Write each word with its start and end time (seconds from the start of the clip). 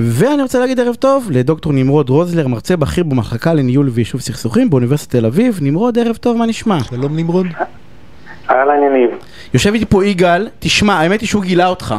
ואני 0.00 0.42
רוצה 0.42 0.58
להגיד 0.58 0.80
ערב 0.80 0.94
טוב 0.94 1.28
לדוקטור 1.30 1.72
נמרוד 1.72 2.08
רוזלר, 2.10 2.48
מרצה 2.48 2.76
בכיר 2.76 3.04
במחלקה 3.04 3.54
לניהול 3.54 3.88
ויישוב 3.92 4.20
סכסוכים 4.20 4.70
באוניברסיטת 4.70 5.16
תל 5.16 5.26
אביב. 5.26 5.58
נמרוד, 5.62 5.98
ערב 5.98 6.16
טוב, 6.16 6.36
מה 6.36 6.46
נשמע? 6.46 6.84
שלום 6.84 7.16
נמרוד. 7.16 7.46
אהלן 8.50 8.82
יניב. 8.82 9.10
יושב 9.54 9.72
איתי 9.72 9.84
פה 9.88 10.06
יגאל, 10.06 10.48
תשמע, 10.58 10.94
האמת 10.94 11.20
היא 11.20 11.28
שהוא 11.28 11.42
גילה 11.42 11.66
אותך. 11.66 11.94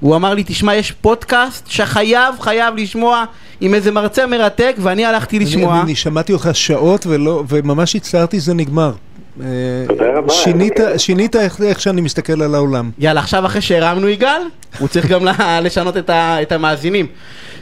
הוא 0.00 0.16
אמר 0.16 0.34
לי, 0.34 0.42
תשמע, 0.46 0.74
יש 0.74 0.92
פודקאסט 0.92 1.70
שחייב, 1.70 2.34
חייב 2.40 2.76
לשמוע 2.76 3.24
עם 3.60 3.74
איזה 3.74 3.92
מרצה 3.92 4.26
מרתק, 4.26 4.76
ואני 4.78 5.04
הלכתי 5.04 5.38
לשמוע. 5.38 5.74
אני, 5.74 5.82
אני 5.82 5.94
שמעתי 5.94 6.32
אותך 6.32 6.50
שעות 6.52 7.06
ולא, 7.06 7.44
וממש 7.48 7.96
הצטערתי, 7.96 8.40
זה 8.40 8.54
נגמר. 8.54 8.92
תודה 9.88 10.12
רבה. 10.16 10.32
שינית, 10.32 10.80
שינית 10.96 11.36
איך, 11.36 11.60
איך 11.60 11.80
שאני 11.80 12.00
מסתכל 12.00 12.42
על 12.42 12.54
העולם. 12.54 12.90
יאללה, 12.98 13.20
עכשיו 13.20 13.46
אחרי 13.46 13.60
שהרמנו 13.60 14.08
יגאל, 14.08 14.42
הוא 14.78 14.88
צריך 14.88 15.06
גם 15.06 15.20
לשנות 15.64 15.96
את, 15.96 16.10
ה, 16.10 16.42
את 16.42 16.52
המאזינים. 16.52 17.06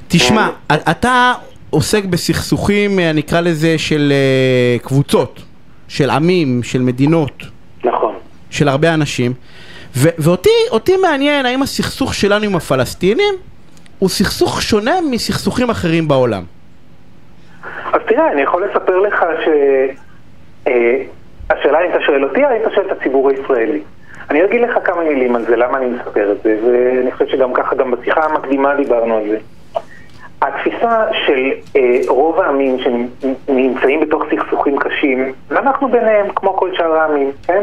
תשמע, 0.08 0.48
אתה 0.72 1.32
עוסק 1.70 2.04
בסכסוכים, 2.04 2.98
אה, 2.98 3.12
נקרא 3.12 3.40
לזה, 3.40 3.78
של 3.78 4.12
אה, 4.12 4.78
קבוצות, 4.78 5.42
של 5.88 6.10
עמים, 6.10 6.62
של 6.62 6.80
מדינות, 6.82 7.42
נכון. 7.84 8.14
של 8.50 8.68
הרבה 8.68 8.94
אנשים. 8.94 9.32
ו- 9.96 10.08
ואותי 10.18 10.50
אותי 10.70 10.96
מעניין 10.96 11.46
האם 11.46 11.62
הסכסוך 11.62 12.14
שלנו 12.14 12.44
עם 12.44 12.56
הפלסטינים 12.56 13.34
הוא 13.98 14.08
סכסוך 14.08 14.62
שונה 14.62 14.94
מסכסוכים 15.10 15.70
אחרים 15.70 16.08
בעולם. 16.08 16.42
אז 17.92 18.00
תראה, 18.08 18.32
אני 18.32 18.42
יכול 18.42 18.64
לספר 18.70 18.98
לך 18.98 19.24
ש... 19.44 19.48
השאלה 21.50 21.84
אם 21.84 21.90
אתה 21.90 22.00
שואל 22.00 22.24
אותי, 22.24 22.44
או 22.44 22.50
אם 22.50 22.62
אתה 22.62 22.70
שואל 22.70 22.86
את 22.86 22.92
הציבור 22.92 23.30
הישראלי. 23.30 23.80
אני 24.30 24.44
אגיד 24.44 24.60
לך 24.60 24.78
כמה 24.84 25.04
מילים 25.04 25.36
על 25.36 25.44
זה, 25.44 25.56
למה 25.56 25.78
אני 25.78 25.86
מספר 25.86 26.32
את 26.32 26.42
זה, 26.42 26.56
ואני 26.64 27.12
חושב 27.12 27.26
שגם 27.26 27.52
ככה, 27.52 27.74
גם 27.76 27.90
בשיחה 27.90 28.24
המקדימה 28.24 28.74
דיברנו 28.74 29.16
על 29.16 29.28
זה. 29.28 29.38
התפיסה 30.42 31.04
של 31.26 31.50
אה, 31.76 32.00
רוב 32.08 32.40
העמים 32.40 32.76
שנמצאים 32.78 34.00
בתוך 34.00 34.24
סכסוכים 34.30 34.78
קשים, 34.78 35.32
ואנחנו 35.48 35.88
ביניהם, 35.88 36.26
כמו 36.34 36.56
כל 36.56 36.76
שאר 36.76 36.92
העמים, 36.92 37.30
כן? 37.46 37.62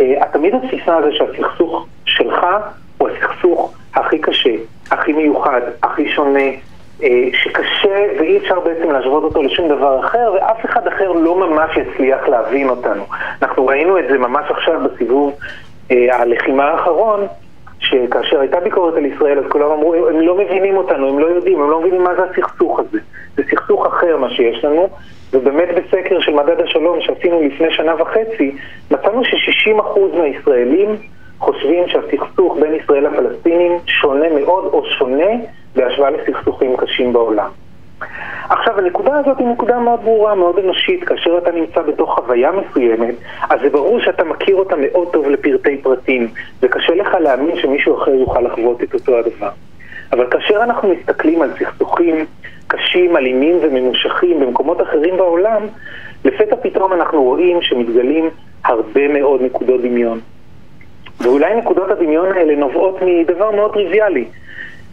אה, 0.00 0.26
תמיד 0.32 0.54
התפיסה 0.54 0.96
הזו 0.96 1.08
שהסכסוך 1.12 1.86
שלך 2.04 2.46
הוא 2.98 3.08
הסכסוך 3.08 3.74
הכי 3.94 4.18
קשה, 4.18 4.54
הכי 4.90 5.12
מיוחד, 5.12 5.60
הכי 5.82 6.08
שונה, 6.08 6.48
שקשה 7.32 8.04
ואי 8.18 8.36
אפשר 8.36 8.60
בעצם 8.60 8.90
להשוות 8.90 9.24
אותו 9.24 9.42
לשום 9.42 9.68
דבר 9.68 10.00
אחר, 10.00 10.32
ואף 10.34 10.64
אחד 10.64 10.86
אחר 10.86 11.12
לא 11.12 11.48
ממש 11.48 11.76
יצליח 11.76 12.28
להבין 12.28 12.68
אותנו. 12.68 13.04
אנחנו 13.42 13.66
ראינו 13.66 13.98
את 13.98 14.04
זה 14.10 14.18
ממש 14.18 14.50
עכשיו 14.50 14.80
בסיבוב 14.84 15.32
אה, 15.90 16.20
הלחימה 16.20 16.64
האחרון, 16.64 17.26
שכאשר 17.80 18.40
הייתה 18.40 18.60
ביקורת 18.60 18.94
על 18.94 19.06
ישראל, 19.06 19.38
אז 19.38 19.44
כולם 19.50 19.70
אמרו, 19.70 19.94
הם 19.94 20.20
לא 20.20 20.38
מבינים 20.38 20.76
אותנו, 20.76 21.08
הם 21.08 21.18
לא 21.18 21.26
יודעים, 21.26 21.60
הם 21.60 21.70
לא 21.70 21.80
מבינים 21.80 22.04
מה 22.04 22.14
זה 22.14 22.22
הסכסוך 22.22 22.80
הזה. 22.80 22.98
זה 23.36 23.42
סכסוך 23.50 23.86
אחר 23.86 24.16
מה 24.16 24.30
שיש 24.30 24.64
לנו, 24.64 24.88
ובאמת 25.32 25.68
בסקר 25.68 26.20
של 26.20 26.32
מדד 26.32 26.60
השלום 26.60 27.00
שעשינו 27.00 27.42
לפני 27.42 27.70
שנה 27.70 28.02
וחצי, 28.02 28.56
מצאנו 28.90 29.24
ש-60% 29.24 30.18
מהישראלים 30.18 30.96
חושבים 31.38 31.88
שהסכסוך 31.88 32.56
בין 32.60 32.74
ישראל 32.74 33.06
לפלסטינים 33.06 33.72
שונה 33.86 34.26
מאוד 34.40 34.64
או 34.64 34.84
שונה 34.98 35.30
בהשוואה 35.76 36.10
לסכסוכים 36.10 36.76
קשים 36.76 37.12
בעולם. 37.12 37.48
עכשיו, 38.48 38.78
הנקודה 38.78 39.18
הזאת 39.18 39.38
היא 39.38 39.46
נקודה 39.46 39.78
מאוד 39.78 40.00
ברורה, 40.04 40.34
מאוד 40.34 40.58
אנושית. 40.58 41.04
כאשר 41.04 41.38
אתה 41.38 41.50
נמצא 41.50 41.82
בתוך 41.82 42.14
חוויה 42.14 42.50
מסוימת, 42.52 43.14
אז 43.50 43.60
זה 43.62 43.70
ברור 43.70 44.00
שאתה 44.00 44.24
מכיר 44.24 44.56
אותה 44.56 44.74
מאוד 44.76 45.12
טוב 45.12 45.28
לפרטי 45.28 45.76
פרטים, 45.76 46.28
וקשה 46.62 46.94
לך 46.94 47.14
להאמין 47.14 47.56
שמישהו 47.56 48.02
אחר 48.02 48.10
יוכל 48.10 48.40
לחוות 48.40 48.82
את 48.82 48.94
אותו 48.94 49.18
הדבר. 49.18 49.50
אבל 50.12 50.26
כאשר 50.30 50.62
אנחנו 50.62 50.88
מסתכלים 50.88 51.42
על 51.42 51.50
סכסוכים 51.58 52.26
קשים, 52.66 53.16
אלימים 53.16 53.56
וממושכים 53.62 54.40
במקומות 54.40 54.82
אחרים 54.82 55.16
בעולם, 55.16 55.62
לפתע 56.24 56.56
פתאום 56.56 56.92
אנחנו 56.92 57.22
רואים 57.22 57.62
שמתגלים 57.62 58.30
הרבה 58.64 59.08
מאוד 59.08 59.42
נקודות 59.42 59.82
דמיון. 59.82 60.20
ואולי 61.20 61.56
נקודות 61.56 61.90
הדמיון 61.90 62.32
האלה 62.32 62.56
נובעות 62.56 62.98
מדבר 63.02 63.50
מאוד 63.50 63.72
טריוויאלי. 63.72 64.24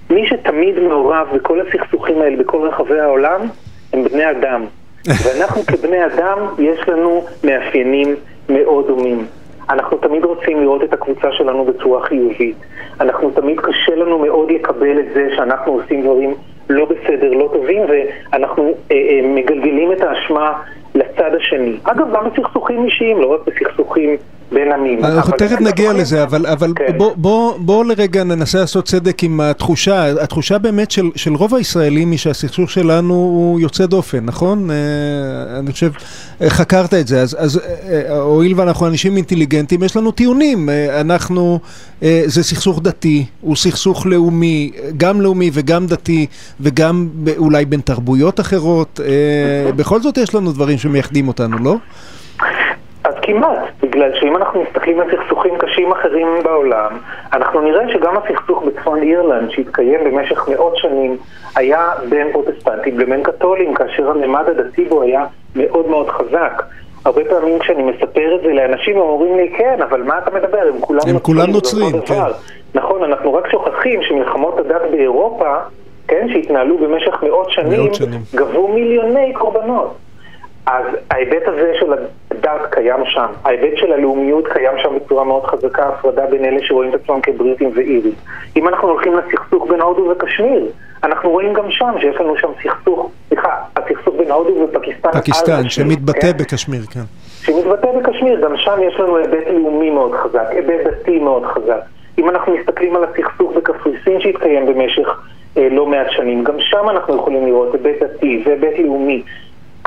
מי 0.10 0.28
שתמיד 0.28 0.80
מעורב 0.80 1.28
בכל 1.34 1.62
הסכסוכים 1.62 2.22
האלה 2.22 2.38
בכל 2.38 2.68
רחבי 2.68 3.00
העולם 3.00 3.42
הם 3.94 4.04
בני 4.04 4.32
אדם. 4.32 4.66
ואנחנו 5.24 5.62
כבני 5.66 6.06
אדם, 6.06 6.38
יש 6.60 6.90
לנו 6.90 7.26
מאפיינים 7.44 8.16
מאוד 8.50 8.88
דומים. 8.88 9.26
אנחנו 9.70 9.98
תמיד 9.98 10.26
רוצים 10.26 10.62
לראות 10.62 10.84
את 10.84 10.94
הקבוצה 10.94 11.32
שלנו 11.32 11.66
בצורה 11.66 12.02
חיובית. 12.06 12.56
אנחנו 13.00 13.32
תמיד 13.32 13.60
קשה 13.60 13.96
לנו 13.96 14.20
מאוד 14.20 14.52
לקבל 14.52 15.00
את 15.00 15.06
זה 15.14 15.28
שאנחנו 15.36 15.72
עושים 15.72 16.02
דברים 16.02 16.34
לא 16.70 16.86
בסדר, 16.86 17.34
לא 17.34 17.50
טובים, 17.54 17.82
ואנחנו 17.88 18.74
אה, 18.92 18.96
אה, 18.96 19.22
מגלגלים 19.24 19.92
את 19.92 20.02
האשמה 20.02 20.54
לצד 20.96 21.32
השני. 21.36 21.78
אגב, 21.84 22.08
גם 22.14 22.30
בסכסוכים 22.30 22.86
אישיים, 22.86 23.22
לא 23.22 23.34
רק 23.34 23.40
בסכסוכים 23.48 24.18
בין 24.52 24.72
עמים. 24.72 25.06
אנחנו 25.06 25.30
אבל- 25.34 25.38
תכף 25.48 25.62
נגיע 25.62 25.94
לזה, 25.94 26.24
אבל, 26.24 26.46
אבל 26.46 26.74
כן. 26.76 26.98
בוא, 26.98 27.14
בוא, 27.16 27.58
בוא 27.60 27.86
לרגע 27.86 28.24
ננסה 28.24 28.60
לעשות 28.60 28.86
צדק 28.86 29.24
עם 29.24 29.40
התחושה, 29.42 30.22
התחושה 30.24 30.58
באמת 30.58 30.92
של, 30.92 31.10
של 31.16 31.34
רוב 31.36 31.56
הישראלים 31.56 32.12
היא 32.12 32.20
שהסכסוך 32.20 32.70
שלנו 32.72 33.14
הוא 33.14 33.60
יוצא 33.60 33.86
דופן, 33.86 34.26
נכון? 34.26 34.70
אה, 34.72 34.76
אני 35.60 35.72
חושב, 35.72 35.92
אה, 36.42 36.50
חקרת 36.50 36.94
את 36.94 37.08
זה, 37.08 37.22
אז, 37.22 37.36
אז 37.40 37.60
אה, 37.90 38.20
הואיל 38.20 38.54
ואנחנו 38.60 38.88
אנשים 38.88 39.16
אינטליגנטים, 39.16 39.84
יש 39.84 39.96
לנו 39.98 40.12
טיעונים, 40.12 40.70
אה, 40.70 41.02
אנחנו, 41.02 41.60
אה, 42.04 42.24
זה 42.26 42.44
סכסוך 42.44 42.82
דתי, 42.84 43.26
הוא 43.42 43.56
סכסוך 43.56 44.06
לאומי, 44.06 44.72
גם 44.98 45.22
לאומי 45.22 45.50
וגם 45.54 45.88
דתי, 45.88 46.26
וגם 46.62 47.08
אולי 47.38 47.66
בין 47.66 47.82
תרבויות 47.82 48.40
אחרות, 48.40 49.00
אה, 49.04 49.72
בכל 49.72 50.02
זאת 50.02 50.18
יש 50.18 50.36
לנו 50.36 50.52
דברים 50.52 50.78
שמייחדים 50.78 51.28
אותנו, 51.28 51.58
לא? 51.58 51.76
כמעט, 53.30 53.70
בגלל 53.82 54.12
שאם 54.20 54.36
אנחנו 54.36 54.64
מסתכלים 54.64 55.00
על 55.00 55.08
סכסוכים 55.12 55.58
קשים 55.58 55.92
אחרים 55.92 56.28
בעולם, 56.44 56.92
אנחנו 57.34 57.62
נראה 57.62 57.94
שגם 57.94 58.14
הסכסוך 58.18 58.64
בצפון 58.64 59.02
אירלנד, 59.02 59.52
שהתקיים 59.52 60.00
במשך 60.04 60.50
מאות 60.50 60.78
שנים, 60.78 61.18
היה 61.56 61.90
בין 62.10 62.32
פרוטסטנטים 62.32 63.00
לבין 63.00 63.24
קתולים, 63.24 63.74
כאשר 63.74 64.10
הממד 64.10 64.44
הדתי 64.48 64.86
בו 64.86 65.02
היה 65.02 65.26
מאוד 65.56 65.88
מאוד 65.88 66.10
חזק. 66.10 66.64
הרבה 67.06 67.22
פעמים 67.30 67.60
כשאני 67.60 67.84
מספר 67.84 68.36
את 68.36 68.42
זה 68.42 68.54
לאנשים, 68.54 68.96
הם 68.96 69.02
אומרים 69.02 69.38
לי, 69.38 69.54
כן, 69.58 69.80
אבל 69.90 70.04
מה 70.04 70.18
אתה 70.18 70.32
מדבר? 70.32 70.62
הם 70.74 70.82
כולם 70.82 71.02
הם 71.08 71.20
כולם 71.20 71.52
זה 71.52 71.58
אותו 71.58 71.78
נוצרים, 71.78 72.00
דבר." 72.06 72.32
נכון, 72.74 73.04
אנחנו 73.04 73.34
רק 73.34 73.52
שוכחים 73.52 74.04
שמלחמות 74.04 74.60
הדת 74.60 74.82
באירופה, 74.92 75.56
כן, 76.08 76.28
שהתנהלו 76.34 76.78
במשך 76.78 77.24
מאות 77.24 77.52
שנים, 77.52 77.80
מאות 77.80 77.96
שנים. 77.96 78.22
גבו 78.36 78.68
מיליוני 78.68 79.34
קורבנות. 79.34 79.94
אז 80.66 80.86
ההיבט 81.12 81.48
הזה 81.48 81.72
של 81.80 81.94
הדת 82.32 82.62
קיים 82.72 83.06
שם, 83.06 83.26
ההיבט 83.46 83.78
של 83.78 83.94
הלאומיות 83.94 84.48
קיים 84.48 84.74
שם 84.84 84.96
בצורה 84.96 85.24
מאוד 85.24 85.44
חזקה, 85.44 85.88
הפרדה 85.88 86.26
בין 86.26 86.46
אלה 86.46 86.60
שרואים 86.62 86.96
את 86.96 87.02
עצמם 87.04 87.22
כבריטים 87.22 87.72
ואירים. 87.76 88.14
אם 88.56 88.68
אנחנו 88.68 88.88
הולכים 88.88 89.14
לסכסוך 89.18 89.68
בין 89.70 89.82
הודו 89.82 90.12
וקשמיר, 90.12 90.66
אנחנו 91.04 91.30
רואים 91.30 91.54
גם 91.54 91.72
שם 91.72 91.94
שיש 92.00 92.16
לנו 92.16 92.38
שם 92.38 92.48
סכסוך, 92.64 93.12
סליחה, 93.28 93.50
הסכסוך 93.76 94.16
בין 94.18 94.32
הודו 94.32 94.68
ופקיסטן 94.70 95.12
פקיסטן, 95.12 95.70
שמתבטא 95.70 96.32
כן? 96.32 96.38
בקשמיר, 96.38 96.82
כן. 96.92 97.04
שמתבטא 97.42 97.88
בקשמיר, 97.92 98.42
גם 98.42 98.58
שם 98.58 98.78
יש 98.88 99.00
לנו 99.00 99.18
היבט 99.18 99.48
לאומי 99.48 99.90
מאוד 99.90 100.12
חזק, 100.16 100.46
היבט 100.50 100.88
דתי 100.88 101.20
מאוד 101.20 101.46
חזק. 101.46 101.82
אם 102.18 102.30
אנחנו 102.30 102.56
מסתכלים 102.58 102.96
על 102.96 103.04
הסכסוך 103.04 103.52
בקפריסין 103.56 104.22
שהתקיים 104.22 104.66
במשך 104.66 105.08
אה, 105.58 105.68
לא 105.72 105.86
מעט 105.86 106.08
שנים, 106.10 106.44
גם 106.44 106.56
שם 106.60 106.90
אנחנו 106.90 107.16
יכולים 107.16 107.46
לראות 107.46 107.74
היבט 107.74 108.04
דתי 108.04 108.44
והיבט 108.46 108.80
לאומי. 108.80 109.24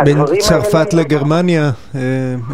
בין 0.05 0.17
צרפת 0.39 0.75
האלה- 0.75 1.03
לגרמניה, 1.03 1.71
אה, 1.95 2.01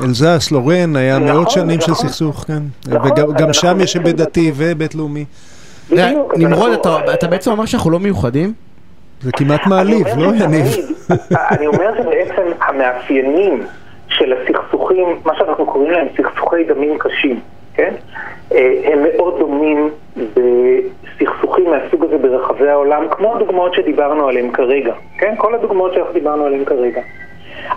אלזס, 0.05 0.53
לורן, 0.53 0.97
היה 0.97 1.19
נכון, 1.19 1.33
מאות 1.33 1.51
שנים 1.51 1.81
של 1.81 1.91
נכון. 1.93 2.07
סכסוך, 2.09 2.45
כן. 2.47 2.63
נכון, 2.89 3.11
וגם 3.31 3.53
שם 3.53 3.79
יש 3.81 3.95
היבט 3.95 4.15
דתי 4.15 4.53
והיבט 4.55 4.95
לאומי. 4.95 5.25
נמרוד, 5.91 6.43
אנחנו- 6.45 6.75
אתה, 6.75 7.15
אתה 7.15 7.27
בעצם 7.29 7.51
אומר 7.51 7.65
שאנחנו 7.67 7.91
לא 7.91 7.99
מיוחדים? 8.01 8.53
זה 9.23 9.33
כמעט 9.33 9.67
מעליב, 9.67 10.07
לא 10.17 10.27
יניב? 10.45 10.67
אני 11.51 11.67
אומר 11.67 11.91
שבעצם 11.99 12.43
המאפיינים 12.61 13.63
של 14.09 14.33
הסכסוכים, 14.33 15.07
מה 15.25 15.33
שאנחנו 15.39 15.67
קוראים 15.67 15.91
להם 15.91 16.07
סכסוכי 16.17 16.65
דמים 16.69 16.99
קשים, 16.99 17.41
כן? 17.75 17.95
אה, 18.55 18.59
הם 18.93 18.99
מאוד 19.03 19.35
דומים 19.39 19.91
בסכסוכים 20.17 21.65
מהסוג 21.71 22.05
הזה 22.05 22.19
ברחבי 22.19 22.69
העולם, 22.69 23.03
כמו 23.11 23.37
הדוגמאות 23.37 23.75
שדיברנו 23.75 24.29
עליהן 24.29 24.51
כרגע, 24.53 24.93
כן? 25.19 25.35
כל 25.39 25.55
הדוגמאות 25.55 25.95
שאנחנו 25.95 26.13
דיברנו 26.15 26.45
עליהן 26.45 26.65
כרגע. 26.65 27.01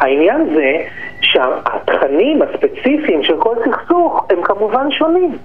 העניין 0.02 0.48
זה 0.56 0.78
שהתכנים 1.22 2.42
הספציפיים 2.42 3.24
של 3.24 3.38
כל 3.38 3.56
סכסוך 3.66 4.26
הם 4.30 4.42
כמובן 4.44 4.92
שונים. 4.92 5.38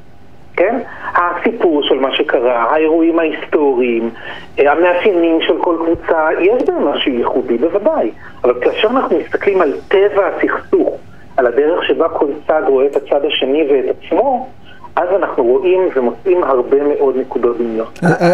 כן? 0.57 0.79
הסיפור 1.15 1.83
של 1.83 1.95
מה 1.95 2.17
שקרה, 2.17 2.73
האירועים 2.73 3.19
ההיסטוריים, 3.19 4.11
אה, 4.59 4.73
המאפיינים 4.73 5.41
של 5.41 5.63
כל 5.63 5.77
קבוצה, 5.79 6.29
יש 6.41 6.63
בהם 6.63 6.89
משהו 6.89 7.13
ייחודי 7.13 7.59
בוודאי. 7.59 8.11
אבל 8.45 8.55
כאשר 8.61 8.89
אנחנו 8.89 9.19
מסתכלים 9.19 9.61
על 9.61 9.73
טבע 9.89 10.27
הסכסוך, 10.27 10.97
על 11.37 11.47
הדרך 11.47 11.85
שבה 11.85 12.09
כל 12.09 12.27
צד 12.47 12.63
רואה 12.67 12.87
את 12.87 12.97
הצד 12.97 13.25
השני 13.25 13.65
ואת 13.71 13.97
עצמו, 13.97 14.49
אז 14.97 15.09
אנחנו 15.17 15.45
רואים 15.45 15.81
ומוצאים 15.97 16.45
הרבה 16.45 16.77
מאוד 16.89 17.17
נקודות 17.17 17.59
דמיון. 17.59 17.87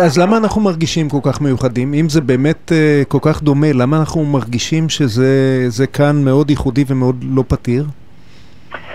אז 0.05 0.19
למה 0.19 0.37
אנחנו 0.37 0.61
מרגישים 0.61 1.09
כל 1.09 1.31
כך 1.31 1.41
מיוחדים? 1.41 1.95
אם 1.95 2.09
זה 2.09 2.21
באמת 2.21 2.73
כל 3.09 3.19
כך 3.23 3.43
דומה, 3.43 3.67
למה 3.75 3.97
אנחנו 3.97 4.25
מרגישים 4.25 4.89
שזה 4.89 5.87
כאן 5.93 6.25
מאוד 6.25 6.51
ייחודי 6.51 6.85
ומאוד 6.89 7.25
לא 7.35 7.43
פתיר? 7.49 7.85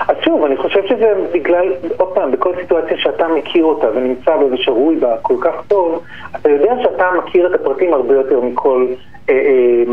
אז 0.08 0.16
שוב, 0.26 0.44
אני 0.44 0.58
חושב 0.58 0.80
שזה 0.88 1.14
בגלל, 1.34 1.74
עוד 1.98 2.10
פעם, 2.14 2.32
בכל 2.32 2.54
סיטואציה 2.62 2.98
שאתה 2.98 3.28
מכיר 3.28 3.64
אותה 3.64 3.88
ונמצא 3.96 4.38
בה 4.38 4.46
ושרוי 4.54 4.96
בה 4.96 5.18
כל 5.22 5.36
כך 5.42 5.54
טוב, 5.68 6.04
אתה 6.36 6.50
יודע 6.50 6.74
שאתה 6.84 7.06
מכיר 7.18 7.48
את 7.48 7.60
הפרטים 7.60 7.94
הרבה 7.94 8.16
יותר 8.16 8.42
מכל, 8.42 8.88
אה, 9.30 9.34
אה, 9.34 9.84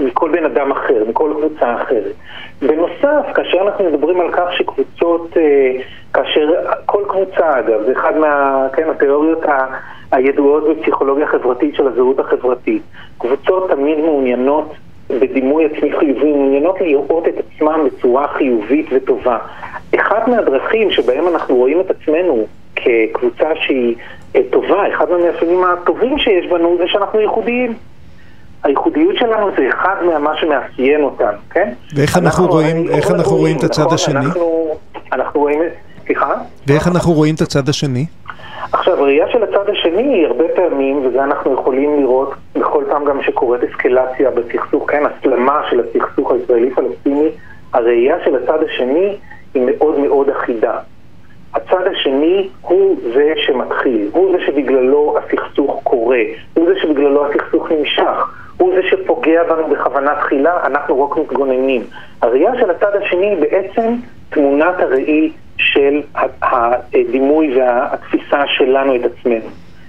מכל 0.00 0.30
בן 0.30 0.44
אדם 0.44 0.70
אחר, 0.70 1.04
מכל 1.08 1.32
קבוצה 1.36 1.74
אחרת. 1.82 2.14
בנוסף, 2.62 3.32
כאשר 3.34 3.58
אנחנו 3.62 3.84
מדברים 3.84 4.20
על 4.20 4.32
כך 4.32 4.52
שקבוצות, 4.52 5.36
אה, 5.36 5.72
כאשר 6.14 6.50
כל 6.86 7.02
קבוצה, 7.08 7.58
אגב, 7.58 7.82
זה 7.86 7.92
אחד 7.92 8.16
מה, 8.16 8.66
כן, 8.72 8.90
התיאוריות 8.90 9.44
ה... 9.44 9.66
הידועות 10.12 10.64
בפסיכולוגיה 10.68 11.26
חברתית 11.26 11.74
של 11.74 11.86
הזהות 11.86 12.18
החברתית. 12.18 12.82
קבוצות 13.18 13.70
תמיד 13.70 13.98
מעוניינות 13.98 14.74
בדימוי 15.10 15.64
עצמי 15.64 15.92
חיובי, 15.98 16.32
מעוניינות 16.32 16.80
לראות 16.80 17.28
את 17.28 17.34
עצמם 17.38 17.86
בצורה 17.86 18.28
חיובית 18.28 18.86
וטובה. 18.92 19.38
אחת 19.96 20.28
מהדרכים 20.28 20.90
שבהם 20.90 21.28
אנחנו 21.28 21.56
רואים 21.56 21.80
את 21.80 21.90
עצמנו 21.90 22.46
כקבוצה 22.76 23.48
שהיא 23.54 23.94
אה, 24.36 24.40
טובה, 24.50 24.88
אחד 24.88 25.10
מהמאפיינים 25.10 25.64
הטובים 25.64 26.18
שיש 26.18 26.46
בנו 26.46 26.76
זה 26.78 26.84
שאנחנו 26.86 27.20
ייחודיים. 27.20 27.74
הייחודיות 28.64 29.16
שלנו 29.16 29.50
זה 29.56 29.68
אחד 29.68 29.96
ממה 30.02 30.36
שמאפיין 30.36 31.02
אותנו, 31.02 31.38
כן? 31.50 31.72
ואיך 31.94 32.16
אנחנו, 32.16 32.26
אנחנו 32.26 32.46
רואים, 32.46 32.88
איך 32.88 33.10
אנחנו 33.10 33.36
רואים 33.36 33.56
את 33.56 33.64
הצד 33.64 33.82
נכון, 33.82 33.94
השני? 33.94 34.26
אנחנו, 34.26 34.74
אנחנו 35.12 35.40
רואים, 35.40 35.60
סליחה? 36.06 36.34
ואיך 36.66 36.88
אנחנו 36.88 37.12
רואים 37.12 37.34
את 37.34 37.40
הצד 37.40 37.68
השני? 37.68 38.06
עכשיו, 38.72 38.94
הראייה 38.94 39.26
של 39.32 39.42
הצד 39.42 39.68
השני 39.68 40.02
היא 40.02 40.26
הרבה 40.26 40.44
פעמים, 40.56 41.06
וזה 41.06 41.24
אנחנו 41.24 41.54
יכולים 41.54 42.00
לראות 42.00 42.34
בכל 42.54 42.84
פעם 42.90 43.04
גם 43.04 43.22
שקורית 43.22 43.62
אסקלציה 43.62 44.30
בסכסוך, 44.30 44.90
כן, 44.90 45.02
הסלמה 45.06 45.60
של 45.70 45.80
הסכסוך 45.80 46.32
הישראלי-פלסטיני, 46.32 47.28
הראייה 47.72 48.16
של 48.24 48.36
הצד 48.36 48.58
השני 48.62 49.16
היא 49.54 49.62
מאוד 49.66 49.98
מאוד 49.98 50.28
אחידה. 50.28 50.78
הצד 51.54 51.86
השני 51.92 52.48
הוא 52.60 52.96
זה 53.14 53.32
שמתחיל, 53.36 54.08
הוא 54.12 54.32
זה 54.32 54.44
שבגללו 54.46 55.16
הסכסוך 55.18 55.80
קורה, 55.84 56.22
הוא 56.54 56.66
זה 56.68 56.80
שבגללו 56.82 57.26
הסכסוך 57.26 57.70
נמשך, 57.72 58.34
הוא 58.60 58.74
זה 58.74 58.88
שפוגע 58.90 59.42
בנו 59.48 59.68
בכוונה 59.68 60.14
תחילה, 60.20 60.52
אנחנו 60.64 61.02
רק 61.04 61.16
מתגוננים. 61.16 61.82
הראייה 62.22 62.52
של 62.60 62.70
הצד 62.70 62.96
השני 63.02 63.26
היא 63.26 63.40
בעצם 63.40 63.94
תמונת 64.30 64.74
הראי 64.78 65.30
של 65.56 66.00
הדימוי 66.42 67.58
והתפיסה 67.58 68.42
שלנו 68.46 68.96
את 68.96 69.00
עצמנו. 69.04 69.44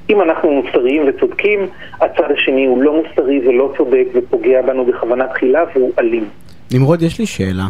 אם 0.09 0.21
אנחנו 0.21 0.51
מוסריים 0.51 1.03
וצודקים, 1.07 1.59
הצד 1.93 2.31
השני 2.31 2.65
הוא 2.65 2.83
לא 2.83 2.93
מוסרי 2.93 3.47
ולא 3.47 3.73
צודק 3.77 4.05
ופוגע 4.13 4.61
בנו 4.61 4.85
בכוונה 4.85 5.27
תחילה 5.27 5.63
והוא 5.75 5.91
אלים. 5.99 6.25
נמרוד, 6.73 7.01
יש 7.01 7.19
לי 7.19 7.25
שאלה. 7.25 7.63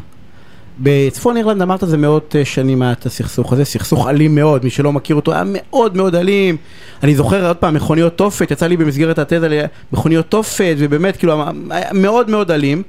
בצפון 0.83 1.37
אירלנד 1.37 1.61
אמרת 1.61 1.83
זה 1.87 1.97
מאות 1.97 2.35
אה, 2.35 2.45
שנים 2.45 2.81
היה 2.81 2.91
את 2.91 3.05
הסכסוך 3.05 3.53
הזה, 3.53 3.65
סכסוך 3.65 4.07
אלים 4.07 4.35
מאוד, 4.35 4.63
מי 4.63 4.69
שלא 4.69 4.93
מכיר 4.93 5.15
אותו 5.15 5.33
היה 5.33 5.43
מאוד 5.45 5.97
מאוד 5.97 6.15
אלים. 6.15 6.57
אני 7.03 7.15
זוכר 7.15 7.47
עוד 7.47 7.57
פעם 7.57 7.73
מכוניות 7.73 8.17
תופת, 8.17 8.51
יצא 8.51 8.67
לי 8.67 8.77
במסגרת 8.77 9.19
התזה 9.19 9.65
מכוניות 9.93 10.25
תופת, 10.29 10.75
ובאמת 10.77 11.17
כאילו 11.17 11.43
היה 11.69 11.93
מאוד 11.93 12.29
מאוד 12.29 12.51
אלים, 12.51 12.83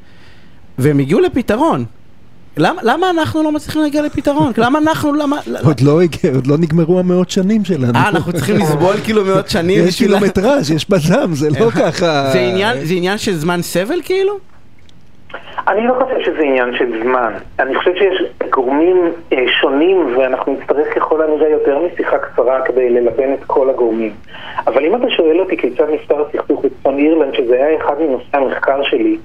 והם 0.79 0.99
הגיעו 0.99 1.21
לפתרון. 1.21 1.85
למה, 2.57 2.83
למה 2.85 3.11
אנחנו 3.11 3.43
לא 3.43 3.53
מצליחים 3.53 3.83
להגיע 3.83 4.03
לפתרון? 4.03 4.53
למה 4.57 4.79
אנחנו, 4.79 5.13
למה... 5.15 5.37
עוד 5.65 5.81
לא, 5.81 6.03
הגיע, 6.03 6.35
עוד 6.35 6.47
לא 6.47 6.59
נגמרו 6.59 6.99
המאות 6.99 7.31
שנים 7.31 7.65
שלנו. 7.65 7.95
אה, 7.95 8.09
אנחנו 8.09 8.33
צריכים 8.33 8.57
לסבול 8.63 8.97
כאילו 9.05 9.25
מאות 9.25 9.51
שנים? 9.51 9.87
יש 9.87 9.99
קילומטראז', 9.99 10.71
יש 10.71 10.91
בדם, 10.91 11.35
זה 11.35 11.49
לא 11.61 11.71
ככה... 11.81 12.31
זה 12.85 12.95
עניין 12.95 13.19
של 13.19 13.37
זמן 13.37 13.63
סבל 13.63 13.99
כאילו? 14.05 14.52
אני 15.69 15.87
לא 15.87 15.95
חושב 16.01 16.21
שזה 16.25 16.43
עניין 16.43 16.75
של 16.75 17.03
זמן. 17.03 17.33
אני 17.59 17.75
חושב 17.75 17.95
שיש 17.95 18.23
גורמים 18.51 19.13
אה, 19.33 19.45
שונים, 19.61 20.17
ואנחנו 20.17 20.53
נצטרך 20.53 20.95
ככל 20.95 21.23
הנראה 21.23 21.49
יותר 21.49 21.79
משיחה 21.79 22.19
קצרה 22.19 22.63
כדי 22.63 22.91
ללבן 22.91 23.33
את 23.35 23.45
כל 23.47 23.71
הגורמים. 23.71 24.13
אבל 24.67 24.85
אם 24.85 24.97
אתה 24.97 25.11
שואל 25.11 25.41
אותי 25.41 25.57
כיצד 25.57 25.91
נפתר 25.91 26.25
הסכסוך 26.27 26.65
בצפון 26.65 26.99
אירלנד, 26.99 27.35
שזה 27.35 27.55
היה 27.55 27.77
אחד 27.77 28.01
מנושאי 28.01 28.41
המחקר 28.41 28.83
שלי, 28.83 29.19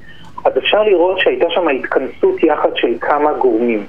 אז 0.45 0.57
אפשר 0.57 0.83
לראות 0.83 1.19
שהייתה 1.19 1.45
שם 1.49 1.67
התכנסות 1.67 2.43
יחד 2.43 2.75
של 2.75 2.93
כמה 3.01 3.33
גורמים. 3.33 3.85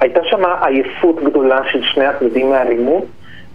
הייתה 0.00 0.20
שם 0.24 0.42
עייפות 0.60 1.24
גדולה 1.24 1.60
של 1.72 1.82
שני 1.82 2.06
הצדדים 2.06 2.50
מהאלימות, 2.50 3.04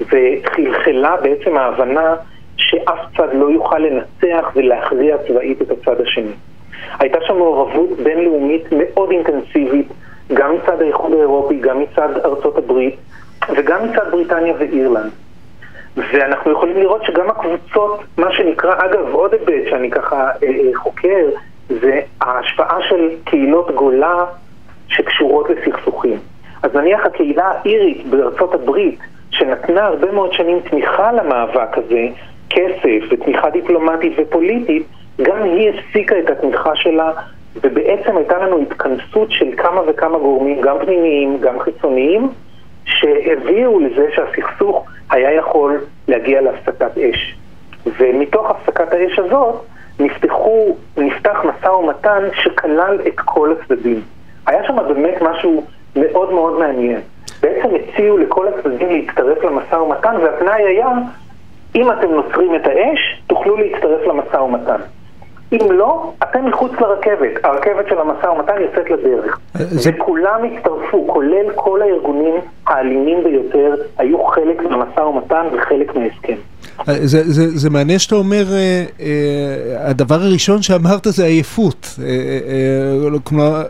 וחלחלה 0.02 1.16
בעצם 1.22 1.58
ההבנה 1.58 2.16
שאף 2.58 3.00
צד 3.18 3.28
לא 3.34 3.52
יוכל 3.52 3.80
לנצח 3.80 4.52
ולהכריע 4.56 5.18
צבאית 5.28 5.62
את 5.62 5.72
הצד 5.72 6.02
השני. 6.02 6.32
הייתה 7.00 7.18
שם 7.28 7.38
מעורבות 7.38 7.90
בינלאומית 8.04 8.64
מאוד 8.72 9.12
אינטנסיבית, 9.12 9.88
גם 10.34 10.56
מצד 10.56 10.82
האיחוד 10.82 11.14
האירופי, 11.14 11.56
גם 11.60 11.80
מצד 11.80 12.18
ארצות 12.26 12.58
הברית, 12.58 12.96
וגם 13.56 13.80
מצד 13.90 14.12
בריטניה 14.12 14.54
ואירלנד. 14.60 15.12
ואנחנו 15.98 16.52
יכולים 16.52 16.78
לראות 16.78 17.04
שגם 17.04 17.30
הקבוצות, 17.30 18.04
מה 18.18 18.34
שנקרא, 18.34 18.76
אגב, 18.78 19.14
עוד 19.14 19.34
היבט 19.34 19.70
שאני 19.70 19.92
ככה 19.92 20.30
אה, 20.44 20.48
אה, 20.48 20.70
חוקר, 20.76 21.26
זה 21.70 22.02
ההשפעה 22.22 22.78
של 22.90 23.10
קהילות 23.24 23.72
גולה 23.76 24.26
שקשורות 24.88 25.50
לסכסוכים. 25.50 26.20
אז 26.64 26.76
נניח 26.76 27.06
הקהילה 27.06 27.52
האירית 27.52 28.08
בארצות 28.08 28.54
הברית, 28.54 29.00
שנתנה 29.32 29.86
הרבה 29.86 30.12
מאוד 30.12 30.34
שנים 30.34 30.60
תמיכה 30.60 31.12
למאבק 31.12 31.78
הזה, 31.78 32.08
כסף 32.50 33.12
ותמיכה 33.12 33.50
דיפלומטית 33.50 34.14
ופוליטית, 34.18 34.88
גם 35.22 35.44
היא 35.44 35.70
הפסיקה 35.70 36.20
את 36.20 36.30
התמיכה 36.30 36.76
שלה, 36.76 37.12
ובעצם 37.62 38.18
הייתה 38.18 38.38
לנו 38.38 38.62
התכנסות 38.62 39.32
של 39.32 39.48
כמה 39.58 39.82
וכמה 39.88 40.18
גורמים, 40.18 40.62
גם 40.62 40.76
פנימיים, 40.86 41.38
גם 41.42 41.60
חיצוניים, 41.60 42.30
שהביאו 42.86 43.80
לזה 43.80 44.08
שהסכסוך 44.16 44.86
היה 45.10 45.34
יכול 45.34 45.82
להגיע 46.08 46.42
להפסקת 46.42 46.98
אש. 46.98 47.36
ומתוך 48.00 48.50
הפסקת 48.50 48.94
האש 48.94 49.20
הזאת, 49.20 49.56
נפתחו, 50.00 50.76
נפתח 50.98 51.38
משא 51.46 51.68
ומתן 51.68 52.24
שכלל 52.34 53.00
את 53.08 53.20
כל 53.20 53.54
הצדדים. 53.54 54.02
היה 54.48 54.68
שם 54.68 54.76
באמת 54.88 55.22
משהו 55.22 55.64
מאוד 55.96 56.34
מאוד 56.34 56.60
מעניין. 56.60 57.00
בעצם 57.42 57.70
הציעו 57.76 58.18
לכל 58.18 58.48
הצדדים 58.48 58.90
להצטרף 58.90 59.44
למשא 59.44 59.76
ומתן, 59.76 60.16
והתנאי 60.24 60.64
היה, 60.64 60.88
אם 61.76 61.92
אתם 61.92 62.12
נוצרים 62.12 62.56
את 62.56 62.68
האש, 62.68 63.22
תוכלו 63.28 63.58
להצטרף 63.58 64.08
למשא 64.08 64.38
ומתן. 64.38 64.80
אם 65.54 65.72
לא, 65.72 66.12
אתם 66.24 66.46
מחוץ 66.46 66.72
לרכבת. 66.72 67.32
הרכבת 67.44 67.86
של 67.90 68.00
המשא 68.00 68.28
ומתן 68.28 68.54
יוצאת 68.62 68.90
לדרך. 68.90 69.40
זה... 69.54 69.92
וכולם 69.96 70.40
הצטרפו, 70.44 71.08
כולל 71.08 71.46
כל 71.56 71.82
הארגונים 71.82 72.36
האלימים 72.68 73.24
ביותר, 73.24 73.76
היו 73.98 74.24
חלק 74.24 74.62
מהמשא 74.62 75.00
ומתן 75.00 75.46
וחלק 75.54 75.96
מההסכם. 75.96 76.36
זה, 76.86 77.32
זה, 77.32 77.58
זה 77.58 77.70
מעניין 77.70 78.00
שאתה 78.00 78.16
אומר, 78.16 78.44
אה, 78.52 78.86
אה, 79.00 79.90
הדבר 79.90 80.16
הראשון 80.16 80.62
שאמרת 80.62 81.08
זה 81.10 81.26
עייפות. 81.26 81.88
אה, 82.00 82.06
אה, 83.14 83.20
כלומר, 83.24 83.64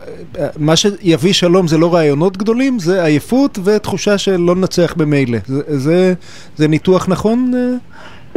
מה 0.57 0.75
שיביא 0.75 1.33
שלום 1.33 1.67
זה 1.67 1.77
לא 1.77 1.93
רעיונות 1.93 2.37
גדולים, 2.37 2.79
זה 2.79 3.03
עייפות 3.03 3.59
ותחושה 3.63 4.17
של 4.17 4.37
לא 4.37 4.55
ננצח 4.55 4.93
במילא. 4.97 5.37
זה, 5.45 5.61
זה, 5.67 6.13
זה 6.55 6.67
ניתוח 6.67 7.09
נכון? 7.09 7.51
אה? 7.55 7.92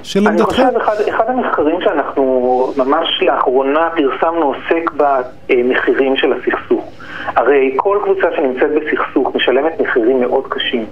של 0.07 0.27
עמדתך? 0.27 0.61
אני 0.61 0.71
חושב, 0.71 0.77
אחד, 0.77 0.95
אחד 1.09 1.25
המחקרים 1.29 1.81
שאנחנו 1.81 2.73
ממש 2.77 3.23
לאחרונה 3.23 3.89
פרסמנו 3.97 4.47
עוסק 4.55 4.91
במחירים 5.49 6.17
של 6.17 6.33
הסכסוך. 6.33 6.85
הרי 7.27 7.75
כל 7.77 7.99
קבוצה 8.05 8.27
שנמצאת 8.37 8.71
בסכסוך 8.71 9.35
משלמת 9.35 9.81
מחירים 9.81 10.21
מאוד 10.21 10.47
קשים. 10.49 10.87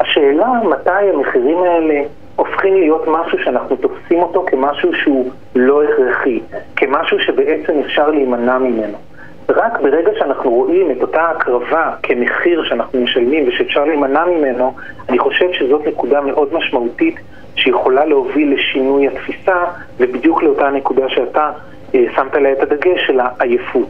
השאלה 0.00 0.48
מתי 0.64 1.10
המחירים 1.14 1.58
האלה 1.58 1.94
הופכים 2.36 2.74
להיות 2.74 3.04
משהו 3.08 3.38
שאנחנו 3.44 3.76
תופסים 3.76 4.22
אותו 4.22 4.44
כמשהו 4.46 4.90
שהוא 5.02 5.30
לא 5.54 5.82
הכרחי, 5.82 6.40
כמשהו 6.76 7.18
שבעצם 7.20 7.72
אפשר 7.86 8.10
להימנע 8.10 8.58
ממנו. 8.58 8.98
רק 9.48 9.80
ברגע 9.80 10.10
שאנחנו 10.18 10.50
רואים 10.50 10.90
את 10.90 11.02
אותה 11.02 11.22
הקרבה 11.22 11.90
כמחיר 12.02 12.64
שאנחנו 12.68 13.00
משלמים 13.00 13.48
ושאפשר 13.48 13.84
להימנע 13.84 14.24
ממנו, 14.24 14.74
אני 15.08 15.18
חושב 15.18 15.46
שזאת 15.52 15.86
נקודה 15.86 16.20
מאוד 16.20 16.54
משמעותית 16.54 17.14
שיכולה 17.56 18.04
להוביל 18.04 18.54
לשינוי 18.54 19.08
התפיסה, 19.08 19.64
ובדיוק 20.00 20.42
לאותה 20.42 20.70
נקודה 20.70 21.08
שאתה 21.08 21.50
אה, 21.94 22.04
שמת 22.16 22.34
לה 22.34 22.52
את 22.52 22.62
הדגש 22.62 23.06
של 23.06 23.20
העייפות. 23.20 23.88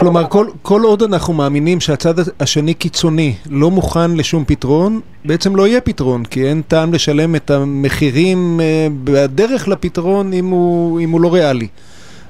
כלומר, 0.00 0.24
כל, 0.28 0.46
כל 0.62 0.80
עוד 0.82 1.02
אנחנו 1.02 1.34
מאמינים 1.34 1.80
שהצד 1.80 2.14
השני 2.40 2.74
קיצוני 2.74 3.34
לא 3.50 3.70
מוכן 3.70 4.10
לשום 4.16 4.44
פתרון, 4.44 5.00
בעצם 5.24 5.56
לא 5.56 5.66
יהיה 5.66 5.80
פתרון, 5.80 6.24
כי 6.24 6.46
אין 6.46 6.62
טעם 6.68 6.92
לשלם 6.92 7.34
את 7.34 7.50
המחירים 7.50 8.60
אה, 8.60 8.86
בדרך 9.04 9.68
לפתרון 9.68 10.32
אם 10.32 10.46
הוא, 10.46 11.00
אם 11.00 11.10
הוא 11.10 11.20
לא 11.20 11.34
ריאלי. 11.34 11.68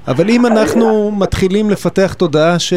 אבל 0.07 0.29
אם 0.29 0.45
אנחנו 0.45 1.11
מתחילים 1.11 1.69
לפתח 1.69 2.13
תודעה 2.13 2.59
ש... 2.59 2.73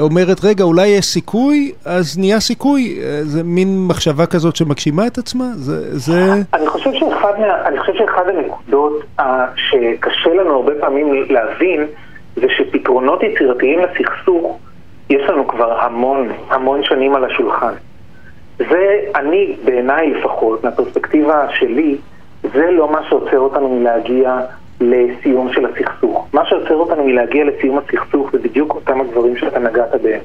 אומרת, 0.00 0.44
רגע, 0.44 0.64
אולי 0.64 0.86
יש 0.86 1.04
סיכוי, 1.04 1.72
אז 1.84 2.18
נהיה 2.18 2.40
סיכוי. 2.40 2.98
אה, 3.02 3.20
זה 3.22 3.42
מין 3.44 3.86
מחשבה 3.88 4.26
כזאת 4.26 4.56
שמגשימה 4.56 5.06
את 5.06 5.18
עצמה? 5.18 5.44
זה... 5.54 5.98
זה... 5.98 6.32
אני 6.54 6.66
חושב 6.66 6.92
שאחד, 6.92 7.32
מה, 7.40 7.66
אני 7.66 7.80
חושב 7.80 7.92
שאחד 7.98 8.28
הנקודות 8.28 9.02
uh, 9.20 9.22
שקשה 9.56 10.34
לנו 10.34 10.54
הרבה 10.54 10.72
פעמים 10.80 11.24
להבין, 11.30 11.86
זה 12.36 12.46
שפתרונות 12.56 13.22
יצירתיים 13.22 13.80
לסכסוך, 13.80 14.58
יש 15.10 15.28
לנו 15.28 15.48
כבר 15.48 15.80
המון, 15.80 16.28
המון 16.50 16.84
שנים 16.84 17.14
על 17.14 17.24
השולחן. 17.24 17.72
זה, 18.58 19.00
אני, 19.16 19.56
בעיניי 19.64 20.10
לפחות, 20.10 20.64
מהפרספקטיבה 20.64 21.46
שלי, 21.58 21.96
זה 22.54 22.70
לא 22.70 22.92
מה 22.92 23.00
שעוצר 23.08 23.38
אותנו 23.38 23.68
מלהגיע 23.68 24.40
לסיום 24.80 25.52
של 25.52 25.66
הסכסוך. 25.66 26.28
מה 26.32 26.44
שעוצר 26.44 26.74
אותנו 26.74 27.04
מלהגיע 27.04 27.44
לסיום 27.44 27.78
הסכסוך 27.78 28.32
זה 28.32 28.38
בדיוק 28.38 28.74
אותם 28.74 29.00
הדברים 29.00 29.36
שאתה 29.36 29.58
נגעת 29.58 29.94
בהם. 30.02 30.20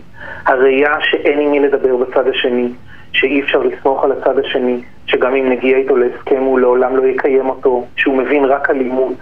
הראייה 0.46 0.94
שאין 1.02 1.40
עם 1.40 1.52
מי 1.52 1.60
לדבר 1.60 1.96
בצד 1.96 2.28
השני, 2.28 2.68
שאי 3.12 3.42
אפשר 3.42 3.60
לסמוך 3.60 4.04
על 4.04 4.12
הצד 4.12 4.40
השני, 4.40 4.78
שגם 5.06 5.36
אם 5.36 5.50
נגיע 5.50 5.78
איתו 5.78 5.98
להסכם 5.98 6.42
הוא 6.42 6.60
לעולם 6.60 6.98
לא 6.98 7.08
יקיים 7.08 7.50
אותו, 7.50 7.86
שהוא 7.96 8.18
מבין 8.18 8.46
רק 8.46 8.70
אלימות. 8.70 9.14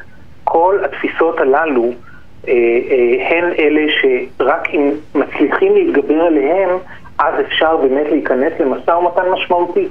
כל 0.43 0.79
התפיסות 0.85 1.39
הללו 1.39 1.91
אה, 2.47 2.53
אה, 2.53 3.27
הן 3.29 3.43
אלה 3.59 3.81
שרק 4.01 4.69
אם 4.73 4.91
מצליחים 5.15 5.73
להתגבר 5.75 6.21
עליהם, 6.21 6.69
אז 7.19 7.33
אפשר 7.47 7.77
באמת 7.77 8.11
להיכנס 8.11 8.53
למשא 8.59 8.91
ומתן 8.91 9.29
משמעותי. 9.33 9.87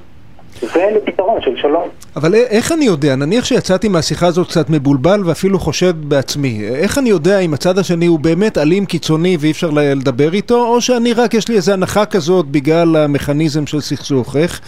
ולפתרון 0.63 1.41
של 1.41 1.57
שלום. 1.57 1.89
אבל 2.17 2.35
איך 2.35 2.73
אני 2.73 2.85
יודע, 2.85 3.17
נניח 3.17 3.45
שיצאתי 3.45 3.89
מהשיחה 3.89 4.27
הזאת 4.27 4.49
קצת 4.49 4.71
מבולבל 4.71 5.21
ואפילו 5.25 5.59
חושד 5.59 6.05
בעצמי, 6.05 6.69
איך 6.69 6.99
אני 6.99 7.11
יודע 7.11 7.39
אם 7.39 7.55
הצד 7.55 7.79
השני 7.79 8.07
הוא 8.07 8.19
באמת 8.19 8.59
אלים 8.59 8.87
קיצוני 8.87 9.37
ואי 9.41 9.51
אפשר 9.51 9.71
לדבר 9.73 10.33
איתו, 10.33 10.67
או 10.67 10.81
שאני 10.81 11.13
רק, 11.13 11.35
יש 11.35 11.49
לי 11.49 11.57
איזו 11.57 11.73
הנחה 11.73 12.07
כזאת 12.07 12.47
בגלל 12.47 12.97
המכניזם 12.97 13.67
של 13.67 13.81
סכסוך, 13.81 14.37
איך? 14.37 14.61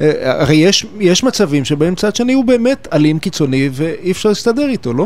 אה, 0.00 0.42
הרי 0.42 0.54
יש, 0.54 0.86
יש 1.00 1.24
מצבים 1.24 1.64
שבהם 1.64 1.94
צד 1.94 2.14
שני 2.16 2.32
הוא 2.32 2.44
באמת 2.44 2.88
אלים 2.94 3.18
קיצוני 3.18 3.68
ואי 3.72 4.12
אפשר 4.12 4.28
להסתדר 4.28 4.66
איתו, 4.68 4.92
לא? 4.92 5.04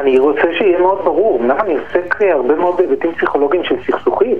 אני 0.00 0.18
רוצה 0.18 0.42
שיהיה 0.58 0.78
מאוד 0.78 0.98
ברור, 1.04 1.38
אמנם 1.40 1.56
אני 1.60 1.74
עוסק 1.74 2.22
הרבה 2.22 2.54
מאוד 2.54 2.76
בהיבטים 2.76 3.12
פסיכולוגיים 3.12 3.64
של 3.64 3.74
סכסוכים, 3.86 4.36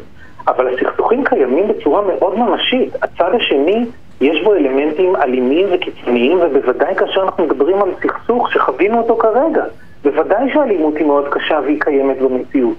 אבל 0.48 0.74
הסכסוכים 0.74 1.24
קיימים 1.24 1.68
בצורה 1.68 2.02
מאוד 2.06 2.38
ממשית. 2.38 2.94
הצד 3.02 3.30
השני 3.36 3.84
יש 4.20 4.42
בו 4.44 4.54
אלמנטים 4.54 5.16
אלימים 5.16 5.66
וקיצוניים, 5.70 6.38
ובוודאי 6.40 6.94
כאשר 6.94 7.22
אנחנו 7.22 7.44
מדברים 7.44 7.82
על 7.82 7.90
סכסוך 8.02 8.52
שחווינו 8.52 8.98
אותו 8.98 9.16
כרגע. 9.16 9.64
בוודאי 10.04 10.52
שהאלימות 10.52 10.96
היא 10.96 11.06
מאוד 11.06 11.28
קשה 11.30 11.60
והיא 11.64 11.80
קיימת 11.80 12.18
במציאות. 12.18 12.76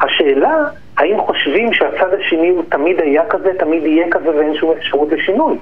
השאלה, 0.00 0.64
האם 0.96 1.20
חושבים 1.20 1.72
שהצד 1.72 2.14
השני 2.20 2.48
הוא 2.48 2.62
תמיד 2.68 3.00
היה 3.00 3.26
כזה, 3.26 3.52
תמיד 3.58 3.86
יהיה 3.86 4.10
כזה 4.10 4.30
ואין 4.36 4.54
שום 4.54 4.72
אפשרות 4.78 5.12
לשינוי? 5.12 5.56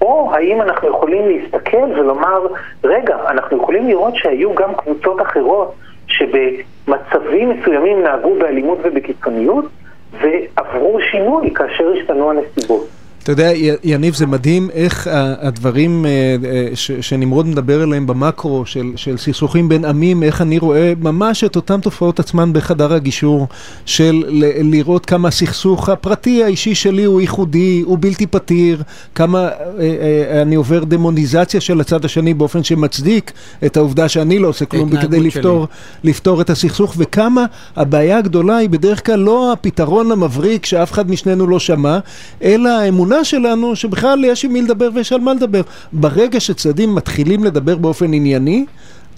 או 0.00 0.30
האם 0.34 0.62
אנחנו 0.62 0.88
יכולים 0.88 1.28
להסתכל 1.28 1.86
ולומר, 1.96 2.46
רגע, 2.84 3.16
אנחנו 3.28 3.56
יכולים 3.56 3.88
לראות 3.88 4.16
שהיו 4.16 4.54
גם 4.54 4.74
קבוצות 4.74 5.22
אחרות 5.22 5.74
שבמצבים 6.06 7.50
מסוימים 7.50 8.02
נהגו 8.02 8.34
באלימות 8.38 8.78
ובקיצוניות 8.82 9.64
ועברו 10.12 10.98
שינוי 11.10 11.50
כאשר 11.54 11.92
השתנו 11.98 12.30
הנסיבות. 12.30 12.95
אתה 13.26 13.32
יודע, 13.32 13.50
יניב, 13.84 14.14
זה 14.14 14.26
מדהים 14.26 14.70
איך 14.72 15.08
הדברים 15.12 16.06
אה, 16.06 16.10
אה, 16.44 16.68
שנמרוד 17.00 17.46
מדבר 17.46 17.82
עליהם 17.82 18.06
במקרו 18.06 18.66
של, 18.66 18.92
של 18.96 19.16
סכסוכים 19.16 19.68
בין 19.68 19.84
עמים, 19.84 20.22
איך 20.22 20.42
אני 20.42 20.58
רואה 20.58 20.92
ממש 21.00 21.44
את 21.44 21.56
אותן 21.56 21.80
תופעות 21.80 22.20
עצמן 22.20 22.52
בחדר 22.52 22.92
הגישור, 22.92 23.46
של 23.86 24.24
לראות 24.60 25.06
כמה 25.06 25.28
הסכסוך 25.28 25.88
הפרטי 25.88 26.44
האישי 26.44 26.74
שלי 26.74 27.04
הוא 27.04 27.20
ייחודי, 27.20 27.82
הוא 27.86 27.98
בלתי 28.00 28.26
פתיר, 28.26 28.82
כמה 29.14 29.48
אה, 29.78 30.42
אני 30.42 30.54
עובר 30.54 30.84
דמוניזציה 30.84 31.60
של 31.60 31.80
הצד 31.80 32.04
השני 32.04 32.34
באופן 32.34 32.64
שמצדיק 32.64 33.32
את 33.66 33.76
העובדה 33.76 34.08
שאני 34.08 34.38
לא 34.38 34.48
עושה 34.48 34.64
כלום 34.64 34.96
כדי 34.96 35.20
לפתור, 35.20 35.66
לפתור 36.04 36.40
את 36.40 36.50
הסכסוך, 36.50 36.94
וכמה 36.96 37.44
הבעיה 37.76 38.18
הגדולה 38.18 38.56
היא 38.56 38.68
בדרך 38.68 39.06
כלל 39.06 39.18
לא 39.18 39.52
הפתרון 39.52 40.12
המבריק 40.12 40.66
שאף 40.66 40.92
אחד 40.92 41.10
משנינו 41.10 41.46
לא 41.46 41.58
שמע, 41.58 41.98
אלא 42.42 42.68
האמונה 42.68 43.15
האמונה 43.16 43.24
שלנו 43.24 43.76
שבכלל 43.76 44.24
יש 44.24 44.44
עם 44.44 44.52
מי 44.52 44.62
לדבר 44.62 44.88
ויש 44.94 45.12
על 45.12 45.20
מה 45.20 45.34
לדבר. 45.34 45.60
ברגע 45.92 46.40
שצדדים 46.40 46.94
מתחילים 46.94 47.44
לדבר 47.44 47.76
באופן 47.76 48.12
ענייני, 48.12 48.64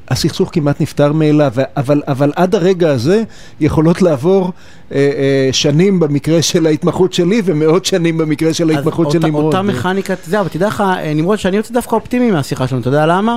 הסכסוך 0.08 0.50
כמעט 0.52 0.80
נפתר 0.80 1.12
מאליו, 1.12 1.52
אבל, 1.76 2.02
אבל 2.08 2.32
עד 2.36 2.54
הרגע 2.54 2.90
הזה 2.90 3.22
יכולות 3.60 4.02
לעבור 4.02 4.52
אה, 4.92 4.96
אה, 4.96 5.48
שנים 5.52 6.00
במקרה 6.00 6.42
של 6.42 6.66
ההתמחות 6.66 7.12
שלי 7.12 7.42
ומאות 7.44 7.84
שנים 7.84 8.18
במקרה 8.18 8.54
של 8.54 8.70
ההתמחות 8.70 9.10
של 9.10 9.18
נמרוד. 9.18 9.44
אותה 9.44 9.62
מכניקת, 9.62 10.18
זהו, 10.24 10.40
אבל 10.40 10.48
תדע 10.48 10.66
לך, 10.66 10.80
אה, 10.80 11.14
נמרוד, 11.14 11.38
שאני 11.38 11.56
יוצא 11.56 11.74
דווקא 11.74 11.94
אופטימי 11.94 12.30
מהשיחה 12.30 12.68
שלנו, 12.68 12.80
אתה 12.80 12.88
יודע 12.88 13.06
למה? 13.06 13.36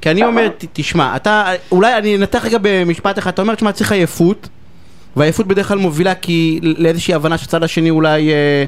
כי 0.00 0.10
אני 0.10 0.24
אומר, 0.24 0.48
תשמע, 0.72 1.16
אתה, 1.16 1.44
אולי 1.72 1.98
אני 1.98 2.16
אנתח 2.16 2.44
רגע 2.44 2.58
במשפט 2.62 3.18
אחד, 3.18 3.30
אתה 3.30 3.42
אומר, 3.42 3.54
תשמע, 3.54 3.72
צריך 3.72 3.92
עייפות, 3.92 4.48
והעייפות 5.16 5.46
בדרך 5.46 5.68
כלל 5.68 5.78
מובילה 5.78 6.14
כי 6.14 6.60
לאיזושהי 6.62 7.14
הבנה 7.14 7.38
שהצד 7.38 7.62
השני 7.62 7.90
אולי... 7.90 8.30
אה, 8.30 8.64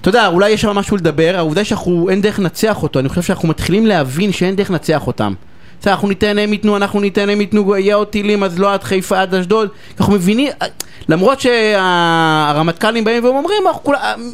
אתה 0.00 0.08
יודע, 0.08 0.26
אולי 0.26 0.50
יש 0.50 0.60
שם 0.60 0.70
משהו 0.70 0.96
לדבר, 0.96 1.32
העובדה 1.36 1.64
שאנחנו, 1.64 2.08
אין 2.10 2.20
דרך 2.20 2.38
לנצח 2.38 2.82
אותו, 2.82 2.98
אני 2.98 3.08
חושב 3.08 3.22
שאנחנו 3.22 3.48
מתחילים 3.48 3.86
להבין 3.86 4.32
שאין 4.32 4.56
דרך 4.56 4.70
לנצח 4.70 5.06
אותם. 5.06 5.34
בסדר, 5.80 5.92
אנחנו 5.92 6.08
ניתן 6.08 6.38
הם 6.38 6.52
ייתנו, 6.52 6.76
אנחנו 6.76 7.00
ניתן 7.00 7.28
הם 7.28 7.40
ייתנו, 7.40 7.76
יהיה 7.76 7.94
עוד 7.94 8.06
טילים, 8.06 8.42
אז 8.42 8.58
לא 8.58 8.72
עד 8.72 8.82
חיפה, 8.82 9.20
עד 9.20 9.34
אשדוד. 9.34 9.68
אנחנו 9.98 10.12
מבינים, 10.12 10.50
למרות 11.08 11.40
שהרמטכ"לים 11.40 13.04
באים 13.04 13.24
ואומרים, 13.24 13.62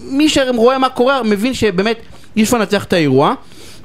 מי 0.02 0.28
שרואה 0.28 0.78
מה 0.78 0.88
קורה, 0.88 1.22
מבין 1.22 1.54
שבאמת 1.54 1.98
אי 2.36 2.42
אפשר 2.42 2.58
לנצח 2.58 2.84
את 2.84 2.92
האירוע. 2.92 3.34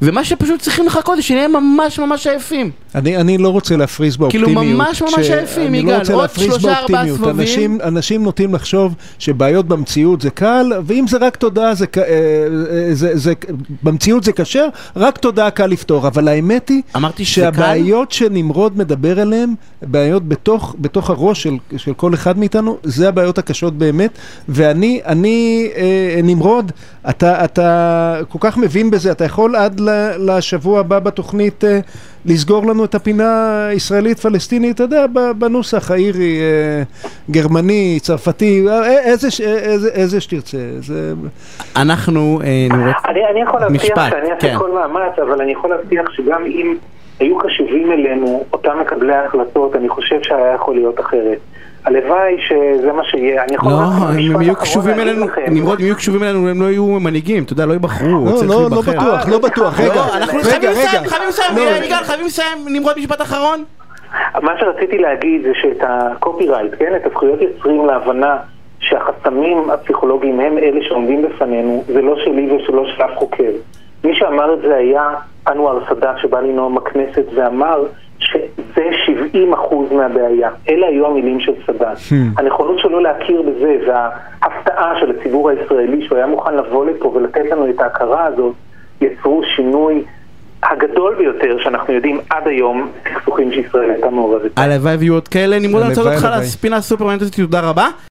ומה 0.01 0.25
שפשוט 0.25 0.61
צריכים 0.61 0.85
לחכות 0.85 1.15
זה 1.15 1.21
שנהיה 1.21 1.47
ממש 1.47 1.99
ממש 1.99 2.27
עייפים. 2.27 2.71
אני, 2.95 3.17
אני 3.17 3.37
לא 3.37 3.49
רוצה 3.49 3.77
להפריז 3.77 4.17
באופטימיות. 4.17 4.49
כאילו 4.49 4.75
ממש 4.75 5.01
ממש 5.01 5.29
עייפים, 5.29 5.75
יגאל, 5.75 6.01
לא 6.09 6.15
עוד 6.23 6.29
שלושה 6.35 6.79
ארבעה 6.79 7.07
סבבים. 7.07 7.39
אנשים, 7.39 7.77
אנשים 7.83 8.23
נוטים 8.23 8.53
לחשוב 8.53 8.95
שבעיות 9.19 9.67
במציאות 9.67 10.21
זה 10.21 10.29
קל, 10.29 10.71
ואם 10.85 11.05
זה 11.07 11.17
רק 11.17 11.35
תודעה, 11.35 11.75
זה, 11.75 11.85
אה, 11.97 12.03
אה, 12.03 12.93
זה, 12.93 13.17
זה, 13.17 13.33
במציאות 13.83 14.23
זה 14.23 14.31
קשה, 14.31 14.65
רק 14.95 15.17
תודעה 15.17 15.51
קל 15.51 15.65
לפתור. 15.65 16.07
אבל 16.07 16.27
האמת 16.27 16.69
היא 16.69 16.81
שהבעיות 17.23 18.09
קל? 18.09 18.15
שנמרוד 18.15 18.77
מדבר 18.77 19.19
עליהן, 19.19 19.53
בעיות 19.81 20.27
בתוך, 20.27 20.75
בתוך 20.79 21.09
הראש 21.09 21.43
של, 21.43 21.57
של 21.77 21.93
כל 21.93 22.13
אחד 22.13 22.39
מאיתנו, 22.39 22.77
זה 22.83 23.09
הבעיות 23.09 23.37
הקשות 23.37 23.77
באמת. 23.77 24.11
ואני, 24.49 25.01
אני, 25.05 25.69
אה, 25.75 26.19
נמרוד, 26.23 26.71
אתה, 27.09 27.45
אתה 27.45 28.17
כל 28.29 28.37
כך 28.41 28.57
מבין 28.57 28.91
בזה, 28.91 29.11
אתה 29.11 29.25
יכול 29.25 29.55
עד 29.55 29.81
לשבוע 30.17 30.79
הבא 30.79 30.99
בתוכנית 30.99 31.63
אה, 31.63 31.79
לסגור 32.25 32.65
לנו 32.65 32.85
את 32.85 32.95
הפינה 32.95 33.65
הישראלית-פלסטינית, 33.67 34.75
אתה 34.75 34.83
יודע, 34.83 35.05
בנוסח 35.37 35.91
האירי, 35.91 36.39
אה, 36.39 36.83
גרמני, 37.31 37.99
צרפתי, 38.01 38.65
אה, 38.67 38.99
איזה, 38.99 39.27
איזה, 39.43 39.89
איזה 39.89 40.21
שתרצה. 40.21 40.57
זה... 40.79 41.13
אנחנו 41.75 42.39
נראה... 42.69 42.91
אני, 43.05 43.19
אני 43.31 43.41
יכול 43.41 43.59
להבטיח 43.59 44.09
שאני 44.09 44.31
אעשה 44.31 44.39
כן. 44.39 44.57
כל 44.57 44.71
מאמץ, 44.71 45.19
אבל 45.19 45.41
אני 45.41 45.51
יכול 45.51 45.69
להבטיח 45.69 46.11
שגם 46.11 46.45
אם 46.45 46.75
היו 47.19 47.37
קשובים 47.37 47.91
אלינו 47.91 48.43
אותם 48.53 48.77
מקבלי 48.81 49.13
ההחלטות, 49.13 49.75
אני 49.75 49.89
חושב 49.89 50.23
שהיה 50.23 50.53
יכול 50.55 50.75
להיות 50.75 50.99
אחרת. 50.99 51.39
הלוואי 51.85 52.37
שזה 52.47 52.91
מה 52.91 53.03
שיהיה, 53.03 53.43
אני 53.43 53.55
יכול... 53.55 53.71
לא, 53.71 53.77
הם 54.09 54.41
יהיו 54.41 54.55
קשובים 54.55 54.99
אלינו, 54.99 55.25
נמרוד, 55.47 55.79
אם 55.79 55.85
יהיו 55.85 55.95
קשובים 55.95 56.23
אלינו, 56.23 56.49
הם 56.49 56.61
לא 56.61 56.65
יהיו 56.65 56.85
מנהיגים, 56.85 57.43
אתה 57.43 57.53
יודע, 57.53 57.65
לא 57.65 57.73
ייבחרו, 57.73 58.25
לא, 58.25 58.31
לא, 58.47 58.69
לא 58.71 58.81
בטוח, 58.81 59.29
לא 59.29 59.39
בטוח, 59.39 59.79
רגע, 59.79 60.03
אנחנו 60.17 60.39
חייבים 60.39 60.69
לסיים, 60.69 61.07
חייבים 61.07 61.27
לסיים, 61.29 61.83
יגאל, 61.83 62.03
חייבים 62.03 62.25
לסיים, 62.25 62.57
נמרוד 62.67 62.97
משפט 62.97 63.21
אחרון. 63.21 63.63
מה 64.41 64.51
שרציתי 64.59 64.97
להגיד 64.97 65.41
זה 65.41 65.51
שאת 65.61 65.83
הקופירייט, 65.87 66.71
כן, 66.79 66.95
את 66.95 67.05
הזכויות 67.05 67.41
יוצרים 67.41 67.85
להבנה 67.85 68.37
שהחסמים 68.79 69.69
הפסיכולוגיים 69.69 70.39
הם 70.39 70.57
אלה 70.57 70.79
שעומדים 70.87 71.21
בפנינו, 71.21 71.83
זה 71.87 72.01
לא 72.01 72.15
שלי 72.23 72.51
ושלא 72.51 72.85
של 72.95 73.03
אף 73.03 73.17
חוקר. 73.17 73.51
מי 74.03 74.15
שאמר 74.15 74.53
את 74.53 74.61
זה 74.61 74.75
היה 74.75 75.09
אנואר 75.47 75.79
סאדאת 75.89 76.15
שבא 76.21 76.39
לנאום 76.41 76.75
בכנסת 76.75 77.25
ואמר 77.35 77.83
70 79.15 79.53
אחוז 79.53 79.91
מהבעיה. 79.91 80.49
אלה 80.69 80.87
היו 80.87 81.07
המילים 81.07 81.39
של 81.39 81.51
סאדאת. 81.65 81.97
Hmm. 81.97 82.13
הנכונות 82.37 82.79
שלו 82.79 82.99
להכיר 82.99 83.41
בזה 83.41 83.75
וההפתעה 83.87 84.93
של 84.99 85.11
הציבור 85.11 85.49
הישראלי 85.49 86.05
שהוא 86.07 86.17
היה 86.17 86.27
מוכן 86.27 86.55
לבוא 86.55 86.85
לפה 86.85 87.07
ולתת 87.15 87.51
לנו 87.51 87.69
את 87.69 87.79
ההכרה 87.79 88.25
הזאת, 88.25 88.53
יצרו 89.01 89.41
שינוי 89.55 90.03
הגדול 90.63 91.15
ביותר 91.17 91.57
שאנחנו 91.63 91.93
יודעים 91.93 92.19
עד 92.29 92.47
היום, 92.47 92.91
סכסוכים 93.13 93.51
שישראל 93.51 93.89
הייתה 93.89 94.09
מעורבת. 94.09 94.51
הלוואי 94.57 94.95
ויהיו 94.95 95.13
עוד 95.13 95.27
כאלה. 95.27 95.59
נמרוד, 95.59 95.83
אני 95.83 95.89
רוצה 95.89 96.01
אותך 96.01 96.27
לספינה 96.37 96.75
הסופרמנטית, 96.75 97.35
תודה 97.35 97.59
רבה. 97.69 97.87